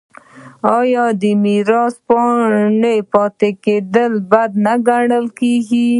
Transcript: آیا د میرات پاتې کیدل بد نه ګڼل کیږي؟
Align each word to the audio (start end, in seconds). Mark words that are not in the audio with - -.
آیا 0.77 1.03
د 1.21 1.23
میرات 1.43 1.95
پاتې 3.13 3.49
کیدل 3.63 4.11
بد 4.31 4.51
نه 4.65 4.73
ګڼل 4.87 5.25
کیږي؟ 5.39 5.87